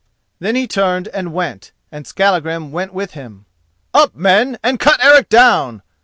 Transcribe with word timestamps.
Then 0.39 0.55
he 0.55 0.65
turned 0.65 1.09
and 1.09 1.31
went, 1.31 1.73
and 1.91 2.07
Skallagrim 2.07 2.71
went 2.71 2.91
with 2.91 3.11
him. 3.11 3.45
"Up, 3.93 4.15
men, 4.15 4.57
and 4.63 4.79
cut 4.79 4.99
Eric 5.05 5.29
down!" 5.29 5.83